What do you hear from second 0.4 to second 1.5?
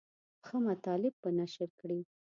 ښه مطالب به